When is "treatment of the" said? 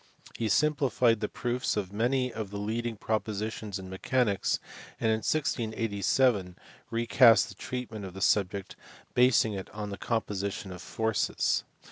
7.53-8.21